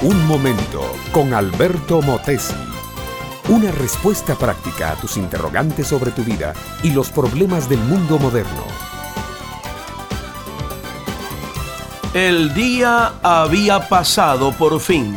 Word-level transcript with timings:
Un 0.00 0.28
momento 0.28 0.94
con 1.10 1.34
Alberto 1.34 2.00
Motesi. 2.00 2.54
Una 3.48 3.72
respuesta 3.72 4.36
práctica 4.36 4.92
a 4.92 4.94
tus 4.94 5.16
interrogantes 5.16 5.88
sobre 5.88 6.12
tu 6.12 6.22
vida 6.22 6.54
y 6.84 6.92
los 6.92 7.10
problemas 7.10 7.68
del 7.68 7.80
mundo 7.80 8.16
moderno. 8.20 8.62
El 12.14 12.54
día 12.54 13.14
había 13.24 13.88
pasado 13.88 14.52
por 14.52 14.78
fin. 14.78 15.16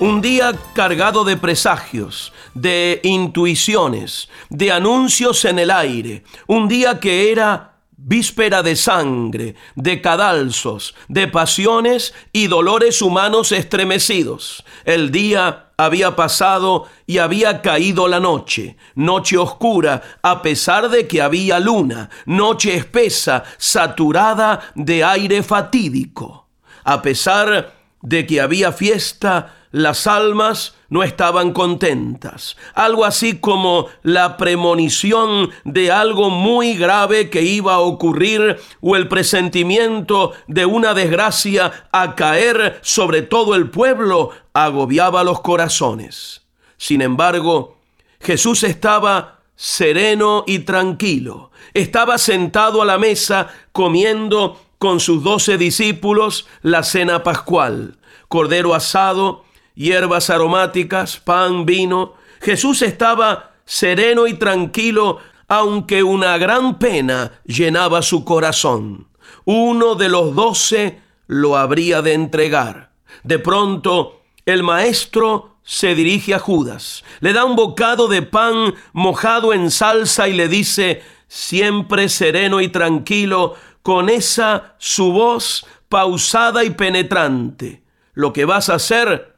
Un 0.00 0.20
día 0.20 0.52
cargado 0.74 1.24
de 1.24 1.38
presagios, 1.38 2.34
de 2.52 3.00
intuiciones, 3.02 4.28
de 4.50 4.70
anuncios 4.70 5.46
en 5.46 5.58
el 5.58 5.70
aire. 5.70 6.24
Un 6.46 6.68
día 6.68 7.00
que 7.00 7.32
era 7.32 7.69
víspera 8.02 8.62
de 8.62 8.76
sangre, 8.76 9.54
de 9.74 10.00
cadalzos, 10.00 10.94
de 11.08 11.28
pasiones 11.28 12.14
y 12.32 12.46
dolores 12.46 13.02
humanos 13.02 13.52
estremecidos. 13.52 14.64
El 14.84 15.10
día 15.10 15.70
había 15.76 16.16
pasado 16.16 16.86
y 17.06 17.18
había 17.18 17.60
caído 17.60 18.08
la 18.08 18.18
noche, 18.18 18.76
noche 18.94 19.36
oscura, 19.36 20.02
a 20.22 20.40
pesar 20.40 20.88
de 20.88 21.06
que 21.06 21.20
había 21.20 21.60
luna, 21.60 22.08
noche 22.24 22.74
espesa, 22.74 23.44
saturada 23.58 24.72
de 24.74 25.04
aire 25.04 25.42
fatídico. 25.42 26.48
A 26.84 27.02
pesar 27.02 27.74
de 28.00 28.26
que 28.26 28.40
había 28.40 28.72
fiesta, 28.72 29.59
las 29.72 30.06
almas 30.06 30.74
no 30.88 31.02
estaban 31.02 31.52
contentas. 31.52 32.56
Algo 32.74 33.04
así 33.04 33.38
como 33.38 33.86
la 34.02 34.36
premonición 34.36 35.50
de 35.64 35.92
algo 35.92 36.30
muy 36.30 36.74
grave 36.74 37.30
que 37.30 37.42
iba 37.42 37.74
a 37.74 37.80
ocurrir 37.80 38.58
o 38.80 38.96
el 38.96 39.06
presentimiento 39.08 40.32
de 40.48 40.66
una 40.66 40.94
desgracia 40.94 41.88
a 41.92 42.16
caer 42.16 42.80
sobre 42.82 43.22
todo 43.22 43.54
el 43.54 43.70
pueblo 43.70 44.30
agobiaba 44.52 45.22
los 45.22 45.40
corazones. 45.40 46.42
Sin 46.76 47.02
embargo, 47.02 47.78
Jesús 48.20 48.64
estaba 48.64 49.40
sereno 49.54 50.44
y 50.46 50.60
tranquilo. 50.60 51.50
Estaba 51.74 52.18
sentado 52.18 52.82
a 52.82 52.86
la 52.86 52.98
mesa 52.98 53.48
comiendo 53.72 54.60
con 54.78 54.98
sus 54.98 55.22
doce 55.22 55.58
discípulos 55.58 56.48
la 56.62 56.82
cena 56.82 57.22
pascual, 57.22 57.98
cordero 58.28 58.74
asado, 58.74 59.44
hierbas 59.80 60.28
aromáticas, 60.28 61.16
pan, 61.16 61.64
vino. 61.64 62.12
Jesús 62.42 62.82
estaba 62.82 63.52
sereno 63.64 64.26
y 64.26 64.34
tranquilo, 64.34 65.18
aunque 65.48 66.02
una 66.02 66.36
gran 66.36 66.78
pena 66.78 67.40
llenaba 67.46 68.02
su 68.02 68.24
corazón. 68.24 69.08
Uno 69.46 69.94
de 69.94 70.10
los 70.10 70.34
doce 70.34 71.00
lo 71.26 71.56
habría 71.56 72.02
de 72.02 72.12
entregar. 72.12 72.92
De 73.24 73.38
pronto, 73.38 74.20
el 74.44 74.62
maestro 74.62 75.56
se 75.62 75.94
dirige 75.94 76.34
a 76.34 76.38
Judas, 76.38 77.02
le 77.20 77.32
da 77.32 77.44
un 77.44 77.56
bocado 77.56 78.06
de 78.06 78.22
pan 78.22 78.74
mojado 78.92 79.54
en 79.54 79.70
salsa 79.70 80.28
y 80.28 80.34
le 80.34 80.48
dice, 80.48 81.02
siempre 81.26 82.08
sereno 82.08 82.60
y 82.60 82.68
tranquilo, 82.68 83.54
con 83.82 84.10
esa 84.10 84.74
su 84.78 85.12
voz 85.12 85.66
pausada 85.88 86.64
y 86.64 86.70
penetrante. 86.70 87.82
Lo 88.12 88.32
que 88.32 88.44
vas 88.44 88.68
a 88.68 88.74
hacer 88.74 89.29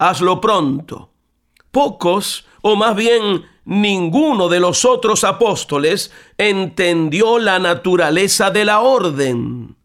hazlo 0.00 0.40
pronto. 0.40 1.10
Pocos, 1.70 2.46
o 2.62 2.74
más 2.74 2.96
bien 2.96 3.44
ninguno 3.64 4.48
de 4.48 4.58
los 4.58 4.84
otros 4.84 5.22
apóstoles, 5.22 6.10
entendió 6.38 7.38
la 7.38 7.58
naturaleza 7.60 8.50
de 8.50 8.64
la 8.64 8.80
orden. 8.80 9.76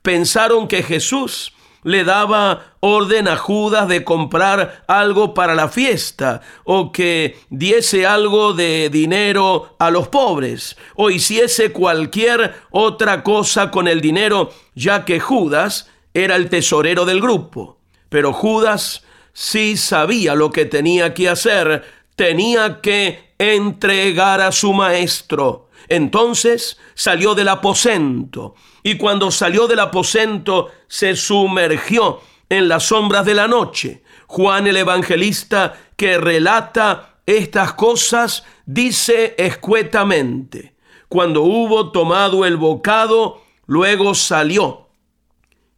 Pensaron 0.00 0.68
que 0.68 0.82
Jesús 0.82 1.52
le 1.82 2.04
daba 2.04 2.76
orden 2.80 3.28
a 3.28 3.36
Judas 3.36 3.88
de 3.88 4.04
comprar 4.04 4.84
algo 4.86 5.34
para 5.34 5.54
la 5.54 5.68
fiesta, 5.68 6.40
o 6.62 6.92
que 6.92 7.36
diese 7.50 8.06
algo 8.06 8.54
de 8.54 8.88
dinero 8.90 9.74
a 9.78 9.90
los 9.90 10.08
pobres, 10.08 10.76
o 10.94 11.10
hiciese 11.10 11.72
cualquier 11.72 12.54
otra 12.70 13.22
cosa 13.22 13.70
con 13.70 13.88
el 13.88 14.00
dinero, 14.00 14.50
ya 14.74 15.04
que 15.04 15.20
Judas 15.20 15.90
era 16.14 16.36
el 16.36 16.48
tesorero 16.48 17.04
del 17.04 17.20
grupo. 17.20 17.80
Pero 18.08 18.32
Judas 18.32 19.04
sí 19.34 19.76
sabía 19.76 20.34
lo 20.34 20.50
que 20.50 20.64
tenía 20.64 21.12
que 21.12 21.28
hacer, 21.28 21.84
tenía 22.16 22.80
que 22.80 23.34
entregar 23.36 24.40
a 24.40 24.52
su 24.52 24.72
maestro. 24.72 25.68
Entonces 25.88 26.78
salió 26.94 27.34
del 27.34 27.48
aposento 27.48 28.54
y 28.82 28.96
cuando 28.96 29.30
salió 29.30 29.66
del 29.66 29.80
aposento 29.80 30.70
se 30.88 31.14
sumergió 31.16 32.20
en 32.48 32.68
las 32.68 32.84
sombras 32.84 33.26
de 33.26 33.34
la 33.34 33.48
noche. 33.48 34.02
Juan 34.26 34.66
el 34.66 34.78
evangelista 34.78 35.78
que 35.96 36.16
relata 36.16 37.18
estas 37.26 37.74
cosas 37.74 38.44
dice 38.64 39.34
escuetamente, 39.36 40.74
cuando 41.08 41.42
hubo 41.42 41.92
tomado 41.92 42.44
el 42.44 42.56
bocado, 42.56 43.42
luego 43.66 44.14
salió 44.14 44.88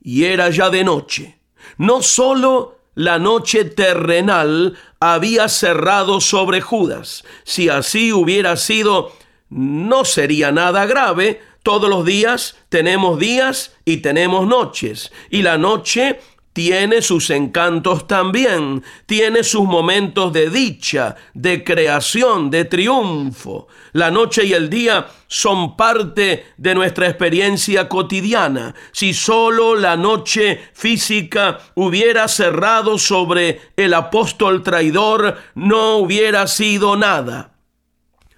y 0.00 0.24
era 0.24 0.50
ya 0.50 0.70
de 0.70 0.84
noche. 0.84 1.38
No 1.78 2.02
sólo 2.02 2.75
la 2.96 3.18
noche 3.18 3.66
terrenal 3.66 4.76
había 5.00 5.48
cerrado 5.48 6.20
sobre 6.20 6.62
Judas. 6.62 7.24
Si 7.44 7.68
así 7.68 8.10
hubiera 8.10 8.56
sido, 8.56 9.12
no 9.50 10.04
sería 10.06 10.50
nada 10.50 10.86
grave. 10.86 11.42
Todos 11.62 11.90
los 11.90 12.06
días 12.06 12.56
tenemos 12.70 13.18
días 13.18 13.76
y 13.84 13.98
tenemos 13.98 14.48
noches. 14.48 15.12
Y 15.28 15.42
la 15.42 15.58
noche 15.58 16.20
tiene 16.56 17.02
sus 17.02 17.28
encantos 17.28 18.06
también, 18.06 18.82
tiene 19.04 19.44
sus 19.44 19.64
momentos 19.64 20.32
de 20.32 20.48
dicha, 20.48 21.14
de 21.34 21.62
creación, 21.62 22.50
de 22.50 22.64
triunfo. 22.64 23.68
La 23.92 24.10
noche 24.10 24.46
y 24.46 24.54
el 24.54 24.70
día 24.70 25.06
son 25.26 25.76
parte 25.76 26.46
de 26.56 26.74
nuestra 26.74 27.08
experiencia 27.08 27.90
cotidiana. 27.90 28.74
Si 28.92 29.12
solo 29.12 29.74
la 29.74 29.98
noche 29.98 30.70
física 30.72 31.58
hubiera 31.74 32.26
cerrado 32.26 32.96
sobre 32.96 33.60
el 33.76 33.92
apóstol 33.92 34.62
traidor, 34.62 35.36
no 35.54 35.96
hubiera 35.96 36.46
sido 36.46 36.96
nada. 36.96 37.52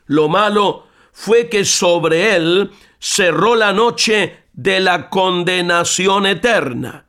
Lo 0.06 0.28
malo 0.28 0.88
fue 1.12 1.48
que 1.48 1.64
sobre 1.64 2.34
él 2.34 2.72
cerró 2.98 3.54
la 3.54 3.72
noche 3.72 4.38
de 4.54 4.80
la 4.80 5.08
condenación 5.08 6.26
eterna. 6.26 7.04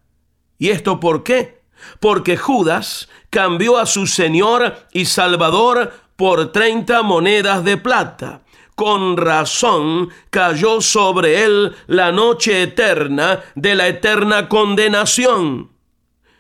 ¿Y 0.60 0.70
esto 0.70 1.00
por 1.00 1.24
qué? 1.24 1.62
Porque 2.00 2.38
Judas 2.38 3.10
cambió 3.30 3.78
a 3.78 3.86
su 3.86 4.06
Señor 4.06 4.76
y 4.92 5.06
Salvador 5.06 5.94
por 6.16 6.52
treinta 6.52 7.02
monedas 7.02 7.64
de 7.64 7.78
plata. 7.78 8.42
Con 8.76 9.18
razón 9.18 10.10
cayó 10.30 10.82
sobre 10.82 11.44
él 11.44 11.76
la 11.88 12.12
noche 12.12 12.62
eterna 12.62 13.42
de 13.56 13.76
la 13.76 13.88
eterna 13.88 14.48
condenación. 14.48 15.72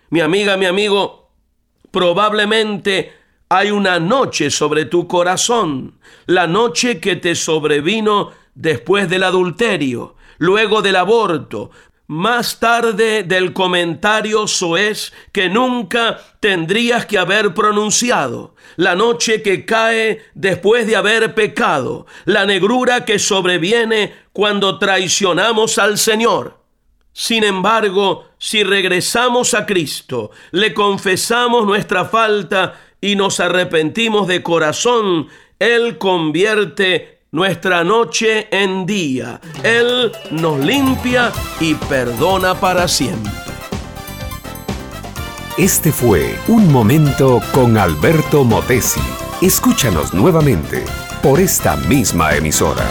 Mi 0.10 0.20
amiga, 0.22 0.58
mi 0.58 0.66
amigo, 0.66 1.32
probablemente 1.92 3.14
hay 3.50 3.72
una 3.72 4.00
noche 4.00 4.52
sobre 4.52 4.86
tu 4.86 5.08
corazón, 5.08 6.00
la 6.26 6.46
noche 6.46 7.00
que 7.00 7.16
te 7.16 7.36
sobrevino 7.36 8.32
después 8.54 9.10
del 9.10 9.24
adulterio, 9.24 10.16
luego 10.38 10.82
del 10.82 10.98
aborto, 10.98 11.72
más 12.10 12.60
tarde 12.60 13.22
del 13.22 13.54
comentario 13.54 14.48
soez 14.48 15.14
que 15.32 15.48
nunca 15.48 16.20
tendrías 16.40 17.06
que 17.06 17.20
haber 17.20 17.54
pronunciado, 17.54 18.56
la 18.78 18.96
noche 18.96 19.44
que 19.44 19.64
cae 19.64 20.24
después 20.34 20.88
de 20.88 20.96
haber 20.96 21.36
pecado, 21.36 22.08
la 22.26 22.48
negrura 22.48 23.06
que 23.06 23.20
sobreviene 23.20 24.16
cuando 24.34 24.80
traicionamos 24.80 25.78
al 25.78 26.00
Señor. 26.00 26.58
Sin 27.14 27.44
embargo, 27.44 28.26
si 28.40 28.64
regresamos 28.64 29.54
a 29.54 29.68
Cristo, 29.68 30.32
le 30.50 30.74
confesamos 30.74 31.68
nuestra 31.68 32.06
falta 32.06 32.74
y 33.00 33.16
nos 33.16 33.40
arrepentimos 33.40 34.28
de 34.28 34.42
corazón, 34.42 35.28
Él 35.60 36.00
convierte 36.00 37.19
nuestra 37.32 37.84
noche 37.84 38.48
en 38.52 38.86
día. 38.86 39.40
Él 39.64 40.12
nos 40.32 40.60
limpia 40.60 41.32
y 41.60 41.76
perdona 41.76 42.56
para 42.56 42.88
siempre. 42.88 43.32
Este 45.58 45.92
fue 45.92 46.40
Un 46.48 46.72
Momento 46.72 47.42
con 47.52 47.78
Alberto 47.78 48.44
Motesi. 48.44 49.02
Escúchanos 49.42 50.14
nuevamente 50.14 50.86
por 51.22 51.40
esta 51.40 51.76
misma 51.76 52.34
emisora. 52.36 52.86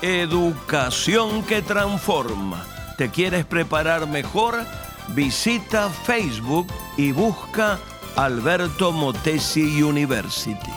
Educación 0.00 1.42
que 1.42 1.60
transforma. 1.60 2.64
¿Te 2.96 3.10
quieres 3.10 3.44
preparar 3.44 4.06
mejor? 4.06 4.64
Visita 5.08 5.90
Facebook 5.90 6.68
y 6.96 7.12
busca 7.12 7.78
Alberto 8.16 8.92
Motesi 8.92 9.82
University. 9.82 10.70